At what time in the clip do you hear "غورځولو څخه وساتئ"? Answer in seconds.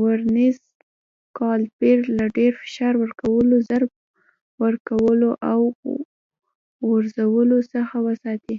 6.86-8.56